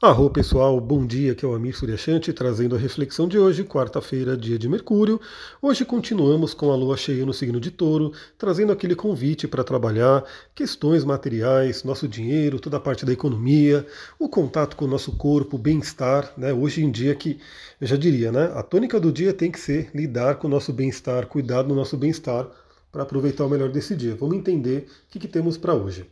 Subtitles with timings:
[0.00, 4.36] Arro pessoal, bom dia, aqui é o Amir Suryashanti trazendo a reflexão de hoje, quarta-feira,
[4.36, 5.20] dia de Mercúrio.
[5.60, 10.22] Hoje continuamos com a lua cheia no signo de touro, trazendo aquele convite para trabalhar
[10.54, 13.84] questões materiais, nosso dinheiro, toda a parte da economia,
[14.20, 16.32] o contato com o nosso corpo, bem-estar.
[16.36, 16.52] Né?
[16.52, 17.40] Hoje em dia que,
[17.80, 18.52] eu já diria, né?
[18.54, 21.96] a tônica do dia tem que ser lidar com o nosso bem-estar, cuidar do nosso
[21.96, 22.46] bem-estar
[22.92, 24.14] para aproveitar o melhor desse dia.
[24.14, 26.06] Vamos entender o que, que temos para hoje.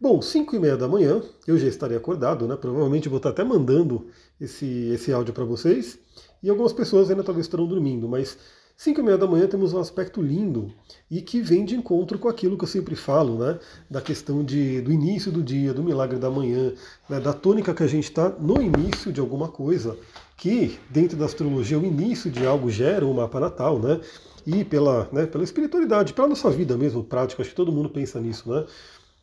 [0.00, 2.54] Bom, 5 e meia da manhã, eu já estarei acordado, né?
[2.54, 4.06] Provavelmente vou estar até mandando
[4.40, 5.98] esse, esse áudio para vocês.
[6.40, 8.38] E algumas pessoas ainda talvez estarão dormindo, mas
[8.76, 10.72] 5 e meia da manhã temos um aspecto lindo
[11.10, 13.58] e que vem de encontro com aquilo que eu sempre falo, né?
[13.90, 16.72] Da questão de, do início do dia, do milagre da manhã,
[17.10, 19.98] né, da tônica que a gente está no início de alguma coisa,
[20.36, 24.00] que dentro da astrologia o início de algo gera um mapa natal, né?
[24.46, 28.20] E pela, né, pela espiritualidade, pela nossa vida mesmo, prática, acho que todo mundo pensa
[28.20, 28.64] nisso, né?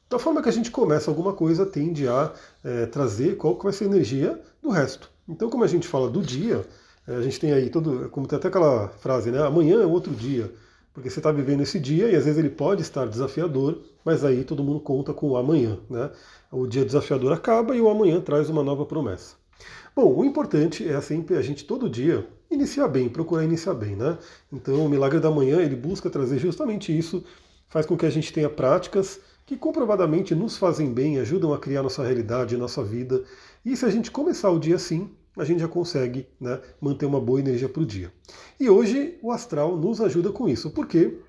[0.09, 2.31] Da forma que a gente começa alguma coisa, tende a
[2.63, 5.09] é, trazer qual que vai ser a energia do resto.
[5.27, 6.63] Então, como a gente fala do dia,
[7.07, 9.41] é, a gente tem aí todo, como tem até aquela frase, né?
[9.41, 10.53] Amanhã é outro dia,
[10.93, 14.43] porque você está vivendo esse dia e às vezes ele pode estar desafiador, mas aí
[14.43, 16.11] todo mundo conta com o amanhã, né?
[16.51, 19.35] O dia desafiador acaba e o amanhã traz uma nova promessa.
[19.95, 24.19] Bom, o importante é sempre a gente todo dia iniciar bem, procurar iniciar bem, né?
[24.53, 27.23] Então, o milagre da manhã ele busca trazer justamente isso,
[27.67, 31.83] faz com que a gente tenha práticas que comprovadamente nos fazem bem, ajudam a criar
[31.83, 33.23] nossa realidade, nossa vida.
[33.63, 37.21] E se a gente começar o dia assim, a gente já consegue né, manter uma
[37.21, 38.11] boa energia para o dia.
[38.59, 40.71] E hoje o astral nos ajuda com isso.
[40.71, 41.19] Por quê?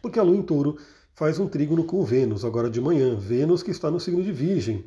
[0.00, 0.78] Porque a lua em touro
[1.14, 3.16] faz um trígono com Vênus agora de manhã.
[3.16, 4.84] Vênus que está no signo de Virgem.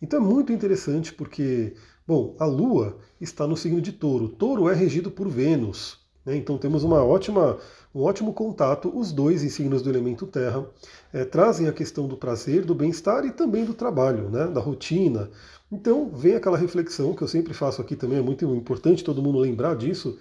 [0.00, 1.74] Então é muito interessante porque,
[2.06, 4.28] bom, a lua está no signo de touro.
[4.28, 6.03] Touro é regido por Vênus.
[6.24, 6.36] Né?
[6.36, 7.58] Então temos uma ótima,
[7.94, 10.66] um ótimo contato, os dois em signos do elemento terra,
[11.12, 14.46] é, trazem a questão do prazer, do bem-estar e também do trabalho, né?
[14.46, 15.30] da rotina.
[15.70, 19.38] Então vem aquela reflexão que eu sempre faço aqui também, é muito importante todo mundo
[19.38, 20.18] lembrar disso.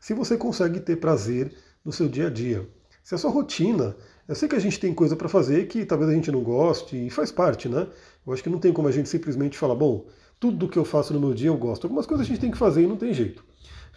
[0.00, 2.68] Se você consegue ter prazer no seu dia a dia,
[3.02, 3.96] se a sua rotina,
[4.28, 7.06] eu sei que a gente tem coisa para fazer que talvez a gente não goste
[7.06, 7.86] e faz parte, né?
[8.26, 10.06] Eu acho que não tem como a gente simplesmente falar, bom,
[10.38, 11.86] tudo que eu faço no meu dia eu gosto.
[11.86, 13.42] Algumas coisas a gente tem que fazer e não tem jeito.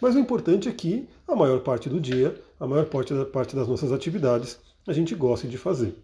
[0.02, 3.54] Mas o importante é que a maior parte do dia, a maior parte, da, parte
[3.54, 5.94] das nossas atividades, a gente gosta de fazer.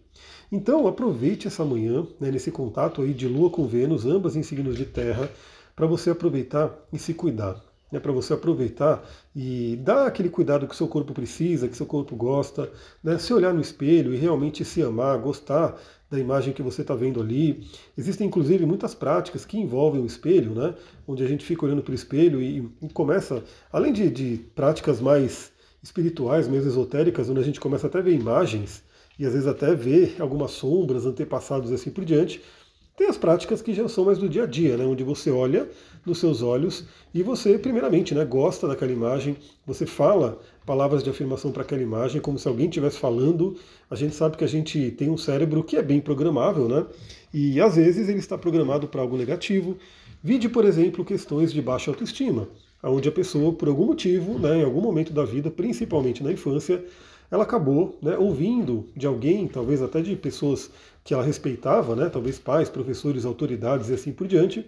[0.49, 4.77] Então aproveite essa manhã, né, nesse contato aí de Lua com Vênus, ambas em signos
[4.77, 5.29] de terra,
[5.75, 7.61] para você aproveitar e se cuidar.
[7.91, 9.03] Né, para você aproveitar
[9.35, 12.71] e dar aquele cuidado que seu corpo precisa, que seu corpo gosta,
[13.03, 15.75] né, se olhar no espelho e realmente se amar, gostar
[16.09, 17.67] da imagem que você está vendo ali.
[17.97, 20.73] Existem inclusive muitas práticas que envolvem o espelho, né?
[21.07, 24.99] onde a gente fica olhando para o espelho e, e começa, além de, de, práticas
[24.99, 25.51] mais
[25.83, 28.83] espirituais, mais esotéricas, onde a gente começa até a ver imagens
[29.17, 32.41] e às vezes até ver algumas sombras, antepassados e assim por diante.
[32.97, 34.85] Tem as práticas que já são mais do dia a dia, né?
[34.85, 35.69] onde você olha
[36.05, 41.51] nos seus olhos e você, primeiramente, né, gosta daquela imagem, você fala palavras de afirmação
[41.51, 43.57] para aquela imagem, como se alguém estivesse falando.
[43.89, 46.85] A gente sabe que a gente tem um cérebro que é bem programável, né?
[47.33, 49.77] E às vezes ele está programado para algo negativo.
[50.23, 52.47] Vide, por exemplo, questões de baixa autoestima,
[52.83, 56.83] onde a pessoa, por algum motivo, né, em algum momento da vida, principalmente na infância,
[57.31, 60.69] ela acabou né, ouvindo de alguém, talvez até de pessoas
[61.03, 64.65] que ela respeitava, né, talvez pais, professores, autoridades e assim por diante,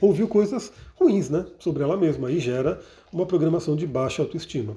[0.00, 2.80] ouviu coisas ruins né, sobre ela mesma e gera
[3.12, 4.76] uma programação de baixa autoestima.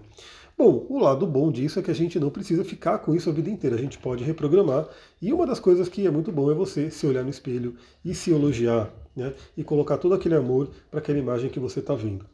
[0.60, 3.32] Bom, o lado bom disso é que a gente não precisa ficar com isso a
[3.32, 4.90] vida inteira, a gente pode reprogramar.
[5.22, 8.14] E uma das coisas que é muito bom é você se olhar no espelho e
[8.14, 9.34] se elogiar, né?
[9.56, 12.26] E colocar todo aquele amor para aquela imagem que você está vendo.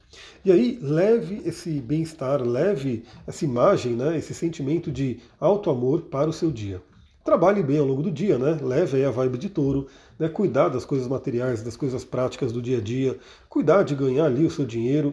[0.44, 4.18] E aí, leve esse bem-estar, leve essa imagem, né?
[4.18, 6.82] Esse sentimento de alto amor para o seu dia.
[7.26, 8.56] Trabalhe bem ao longo do dia, né?
[8.62, 9.88] Leve aí a vibe de touro,
[10.20, 10.30] né?
[10.30, 13.18] Cuidar das coisas materiais, das coisas práticas do dia a dia,
[13.50, 15.12] cuidar de ganhar ali o seu dinheiro.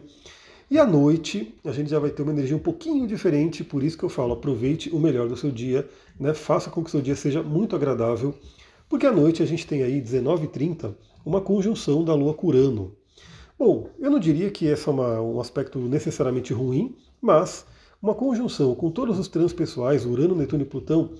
[0.69, 3.97] E à noite a gente já vai ter uma energia um pouquinho diferente, por isso
[3.97, 6.35] que eu falo, aproveite o melhor do seu dia, né?
[6.35, 8.35] faça com que o seu dia seja muito agradável,
[8.87, 10.93] porque à noite a gente tem aí 19h30
[11.25, 12.95] uma conjunção da Lua com Urano.
[13.57, 17.65] Bom, eu não diria que esse é uma, um aspecto necessariamente ruim, mas
[17.99, 21.11] uma conjunção com todos os transpessoais, Urano, Netuno e Plutão,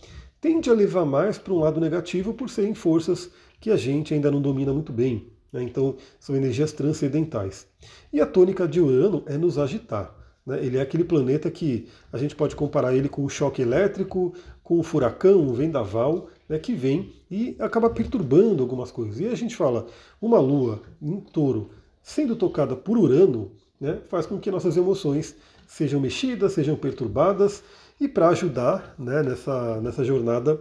[0.44, 3.32] tende a levar mais para um lado negativo por serem forças
[3.62, 5.32] que a gente ainda não domina muito bem.
[5.54, 5.64] Né?
[5.64, 7.66] Então, são energias transcendentais.
[8.12, 10.14] E a tônica de Urano é nos agitar.
[10.46, 10.60] Né?
[10.62, 14.78] Ele é aquele planeta que a gente pode comparar ele com o choque elétrico, com
[14.78, 19.22] o furacão, o vendaval, né, que vem e acaba perturbando algumas coisas.
[19.22, 19.88] E a gente fala,
[20.22, 21.70] uma lua em touro
[22.02, 27.64] sendo tocada por Urano, né, faz com que nossas emoções sejam mexidas, sejam perturbadas,
[28.04, 30.60] e para ajudar né, nessa, nessa jornada,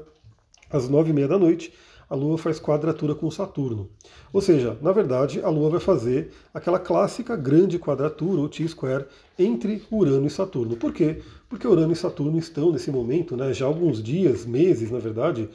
[0.71, 1.75] às nove e meia da noite,
[2.09, 3.91] a Lua faz quadratura com Saturno.
[4.33, 9.07] Ou seja, na verdade, a Lua vai fazer aquela clássica grande quadratura, ou T-square,
[9.37, 10.77] entre Urano e Saturno.
[10.77, 11.21] Por quê?
[11.49, 15.49] Porque Urano e Saturno estão nesse momento, né, já há alguns dias, meses, na verdade,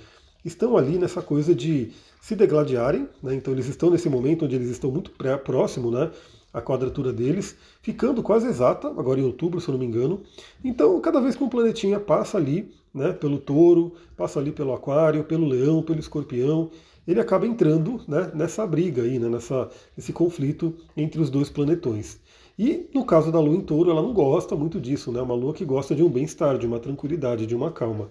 [0.44, 4.72] estão ali nessa coisa de se degladiarem, né, então eles estão nesse momento onde eles
[4.72, 5.12] estão muito
[5.46, 6.12] próximo, né,
[6.58, 10.22] a quadratura deles, ficando quase exata, agora em outubro, se eu não me engano.
[10.64, 15.24] Então, cada vez que um planetinha passa ali, né, pelo touro, passa ali pelo aquário,
[15.24, 16.72] pelo leão, pelo escorpião,
[17.08, 22.20] ele acaba entrando né, nessa briga aí, né, nessa, nesse conflito entre os dois planetões.
[22.60, 25.22] E no caso da lua em touro, ela não gosta muito disso, né?
[25.22, 28.10] Uma lua que gosta de um bem-estar, de uma tranquilidade, de uma calma.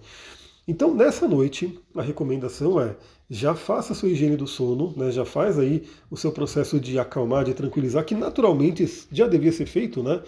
[0.68, 2.96] Então, nessa noite, a recomendação é
[3.30, 6.98] já faça a sua higiene do sono, né, já faz aí o seu processo de
[6.98, 10.22] acalmar, de tranquilizar, que naturalmente já devia ser feito, né?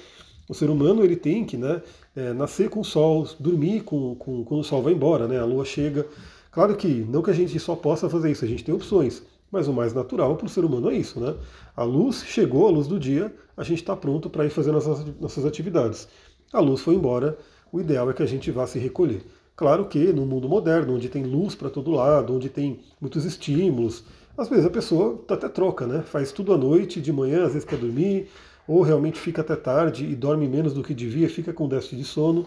[0.49, 1.83] O ser humano ele tem que né,
[2.17, 5.45] é, nascer com o sol, dormir com, com, quando o sol vai embora, né, a
[5.45, 6.07] lua chega.
[6.51, 9.69] Claro que não que a gente só possa fazer isso, a gente tem opções, mas
[9.69, 11.21] o mais natural para o ser humano é isso.
[11.21, 11.35] Né?
[11.77, 15.05] A luz chegou, a luz do dia, a gente está pronto para ir fazer nossas,
[15.21, 16.09] nossas atividades.
[16.53, 17.37] A luz foi embora,
[17.71, 19.23] o ideal é que a gente vá se recolher.
[19.59, 24.05] Claro que no mundo moderno, onde tem luz para todo lado, onde tem muitos estímulos,
[24.37, 26.01] às vezes a pessoa até troca, né?
[26.03, 28.29] Faz tudo à noite, de manhã, às vezes quer dormir,
[28.69, 32.05] ou realmente fica até tarde e dorme menos do que devia, fica com déficit de
[32.05, 32.47] sono.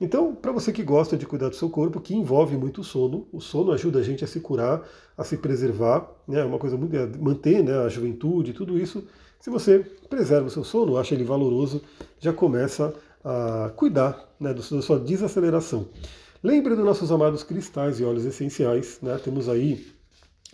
[0.00, 3.40] Então, para você que gosta de cuidar do seu corpo, que envolve muito sono, o
[3.40, 4.82] sono ajuda a gente a se curar,
[5.16, 6.40] a se preservar, né?
[6.40, 9.04] É uma coisa muito é manter, né, a juventude, tudo isso.
[9.38, 11.80] Se você preserva o seu sono, acha ele valoroso,
[12.18, 12.92] já começa
[13.24, 15.86] a cuidar né, da sua desaceleração.
[16.40, 19.18] Lembre dos nossos amados cristais e óleos essenciais, né?
[19.18, 19.88] Temos aí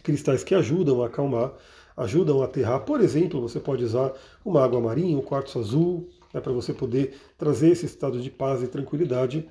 [0.03, 1.53] cristais que ajudam a acalmar,
[1.95, 2.81] ajudam a aterrar.
[2.87, 7.15] Por exemplo, você pode usar uma água marinha, um quartzo azul, né, para você poder
[7.37, 9.47] trazer esse estado de paz e tranquilidade.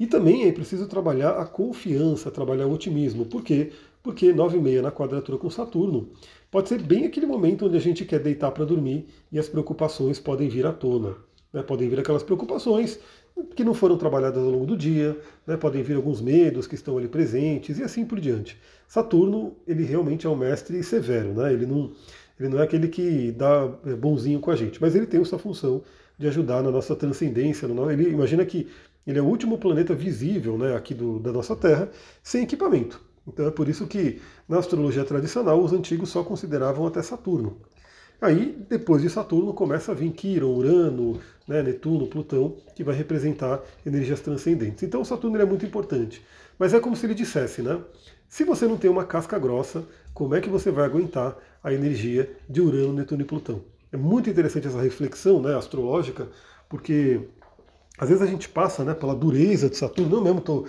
[0.00, 3.26] E também é preciso trabalhar a confiança, trabalhar o otimismo.
[3.26, 3.70] Por quê?
[4.02, 6.08] Porque 9 e meia na quadratura com Saturno
[6.50, 10.18] pode ser bem aquele momento onde a gente quer deitar para dormir e as preocupações
[10.18, 11.14] podem vir à tona.
[11.52, 11.62] Né?
[11.62, 12.98] Podem vir aquelas preocupações
[13.54, 15.56] que não foram trabalhadas ao longo do dia, né?
[15.56, 18.58] podem vir alguns medos que estão ali presentes e assim por diante.
[18.86, 21.52] Saturno, ele realmente é um mestre severo, né?
[21.52, 21.92] ele, não,
[22.38, 25.38] ele não é aquele que dá é, bonzinho com a gente, mas ele tem essa
[25.38, 25.82] função
[26.18, 27.66] de ajudar na nossa transcendência.
[27.66, 28.68] No, ele imagina que
[29.06, 31.90] ele é o último planeta visível né, aqui do, da nossa Terra
[32.22, 33.00] sem equipamento.
[33.26, 37.58] Então é por isso que na astrologia tradicional os antigos só consideravam até Saturno.
[38.24, 43.62] Aí, depois de Saturno, começa a vir Quiron, Urano, né, Netuno, Plutão, que vai representar
[43.84, 44.82] energias transcendentes.
[44.82, 46.24] Então, Saturno é muito importante.
[46.58, 47.78] Mas é como se ele dissesse, né?
[48.26, 49.84] Se você não tem uma casca grossa,
[50.14, 53.60] como é que você vai aguentar a energia de Urano, Netuno e Plutão?
[53.92, 56.26] É muito interessante essa reflexão né, astrológica,
[56.66, 57.20] porque
[57.98, 60.16] às vezes a gente passa né, pela dureza de Saturno.
[60.16, 60.66] Eu mesmo estou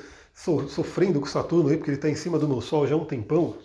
[0.68, 3.06] sofrendo com Saturno aí, porque ele está em cima do meu Sol já há um
[3.06, 3.56] tempão.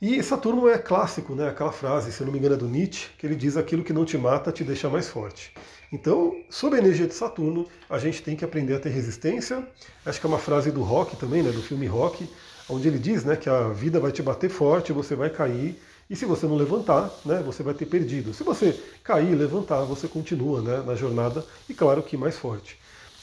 [0.00, 1.48] E Saturno é clássico, né?
[1.48, 3.94] Aquela frase, se eu não me engano, é do Nietzsche, que ele diz aquilo que
[3.94, 5.54] não te mata te deixa mais forte.
[5.90, 9.66] Então, sob a energia de Saturno, a gente tem que aprender a ter resistência.
[10.04, 11.50] Acho que é uma frase do Rock também, né?
[11.50, 12.28] Do filme Rock,
[12.68, 16.14] onde ele diz, né, que a vida vai te bater forte, você vai cair, e
[16.14, 18.34] se você não levantar, né, você vai ter perdido.
[18.34, 22.78] Se você cair e levantar, você continua né, na jornada e claro que mais forte.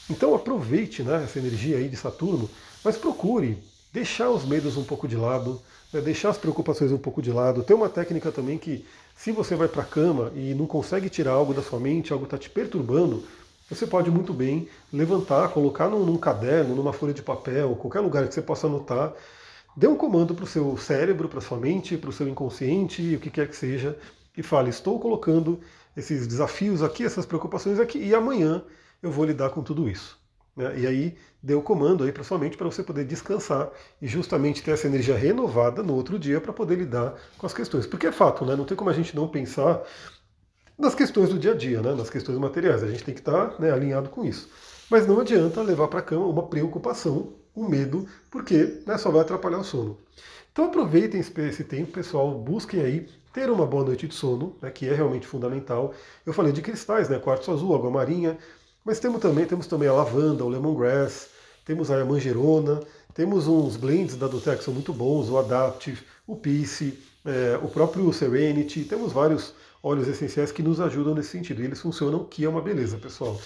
[0.10, 2.50] Então aproveite né, essa energia aí de Saturno,
[2.84, 3.58] mas procure
[3.92, 5.62] deixar os medos um pouco de lado,
[5.94, 7.64] né, deixar as preocupações um pouco de lado.
[7.64, 8.86] Tem uma técnica também que,
[9.16, 12.26] se você vai para a cama e não consegue tirar algo da sua mente, algo
[12.26, 13.24] está te perturbando,
[13.70, 18.28] você pode muito bem levantar, colocar num, num caderno, numa folha de papel, qualquer lugar
[18.28, 19.14] que você possa anotar,
[19.76, 23.20] dê um comando para o seu cérebro, para sua mente, para o seu inconsciente, o
[23.20, 23.98] que quer que seja,
[24.36, 25.60] e fale: estou colocando
[25.96, 28.64] esses desafios aqui, essas preocupações aqui, e amanhã
[29.02, 30.23] eu vou lidar com tudo isso.
[30.56, 30.80] Né?
[30.80, 33.70] E aí dê o comando aí para sua mente para você poder descansar
[34.02, 37.86] e justamente ter essa energia renovada no outro dia para poder lidar com as questões.
[37.86, 38.56] Porque é fato, né?
[38.56, 39.82] não tem como a gente não pensar
[40.78, 41.94] nas questões do dia a dia, né?
[41.94, 42.84] nas questões materiais.
[42.84, 44.50] A gente tem que estar né, alinhado com isso.
[44.90, 49.22] Mas não adianta levar para a cama uma preocupação, um medo, porque né, só vai
[49.22, 49.98] atrapalhar o sono.
[50.52, 54.88] Então aproveitem esse tempo, pessoal, busquem aí ter uma boa noite de sono, né, que
[54.88, 55.94] é realmente fundamental.
[56.24, 58.38] Eu falei de cristais, né, quartzo azul, água marinha,
[58.84, 61.30] mas temos também, temos também a lavanda, o lemongrass,
[61.66, 62.82] temos a manjerona,
[63.14, 67.68] temos uns blends da Dutec que são muito bons, o Adaptive, o Peace, é, o
[67.68, 71.62] próprio Serenity, temos vários óleos essenciais que nos ajudam nesse sentido.
[71.62, 73.40] E eles funcionam, que é uma beleza, pessoal.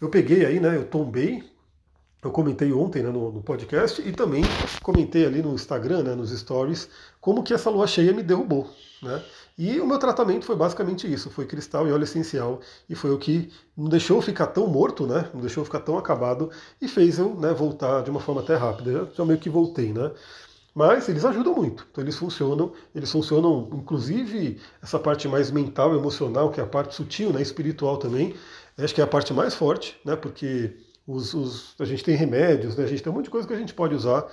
[0.00, 0.76] Eu peguei aí, né?
[0.76, 1.42] Eu tombei,
[2.22, 4.42] eu comentei ontem né, no, no, podcast e também
[4.82, 6.88] comentei ali no Instagram, né, nos stories,
[7.20, 8.68] como que essa lua cheia me derrubou.
[9.02, 9.22] Né?
[9.56, 13.18] E o meu tratamento foi basicamente isso, foi cristal e óleo essencial, e foi o
[13.18, 15.28] que não deixou ficar tão morto, né?
[15.34, 18.92] Não deixou ficar tão acabado e fez eu né, voltar de uma forma até rápida.
[18.92, 20.12] Já, já meio que voltei, né?
[20.74, 26.52] Mas eles ajudam muito, então eles funcionam, eles funcionam, inclusive essa parte mais mental, emocional,
[26.52, 28.36] que é a parte sutil, né, espiritual também,
[28.76, 30.76] acho que é a parte mais forte, né, porque
[31.08, 33.54] os, os, a gente tem remédios, né, a gente tem um monte de coisa que
[33.54, 34.26] a gente pode usar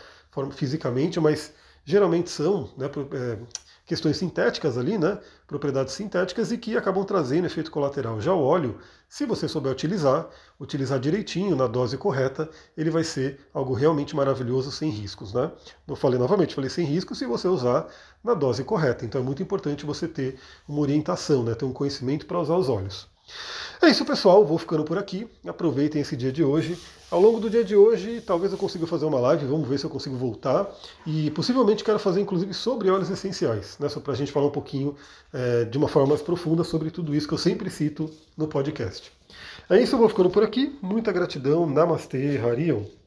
[0.52, 1.54] fisicamente, mas
[1.86, 3.38] geralmente são né, é,
[3.86, 5.18] questões sintéticas ali, né,
[5.48, 8.20] propriedades sintéticas e que acabam trazendo efeito colateral.
[8.20, 8.78] Já o óleo,
[9.08, 10.28] se você souber utilizar,
[10.60, 15.34] utilizar direitinho, na dose correta, ele vai ser algo realmente maravilhoso, sem riscos.
[15.34, 15.50] Né?
[15.88, 17.88] Eu falei novamente, falei sem riscos se você usar
[18.22, 19.06] na dose correta.
[19.06, 22.68] Então é muito importante você ter uma orientação, né, ter um conhecimento para usar os
[22.68, 23.08] óleos.
[23.86, 24.44] É isso, pessoal.
[24.44, 25.28] Vou ficando por aqui.
[25.48, 26.76] Aproveitem esse dia de hoje.
[27.12, 29.46] Ao longo do dia de hoje, talvez eu consiga fazer uma live.
[29.46, 30.68] Vamos ver se eu consigo voltar.
[31.06, 33.88] E possivelmente quero fazer, inclusive, sobre óleos essenciais, né?
[33.88, 34.96] Só para a gente falar um pouquinho
[35.32, 39.12] é, de uma forma mais profunda sobre tudo isso que eu sempre cito no podcast.
[39.70, 40.76] É isso, eu vou ficando por aqui.
[40.82, 41.68] Muita gratidão.
[41.68, 42.86] Namastê, Harion.